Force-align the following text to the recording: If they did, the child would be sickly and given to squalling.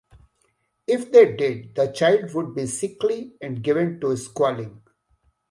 If 0.87 1.11
they 1.11 1.35
did, 1.35 1.75
the 1.75 1.85
child 1.91 2.33
would 2.33 2.55
be 2.55 2.65
sickly 2.65 3.33
and 3.39 3.61
given 3.61 3.99
to 4.01 4.17
squalling. 4.17 4.81